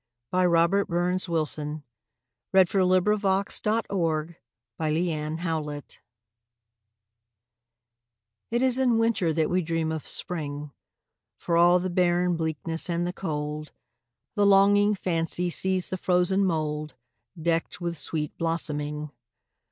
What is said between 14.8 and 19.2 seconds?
fancy sees the frozen mouldDecked with sweet blossoming.